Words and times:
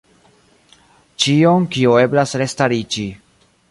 Ĉion, 1.25 1.69
kio 1.77 1.97
eblas 2.09 2.37
restariĝi. 2.45 3.11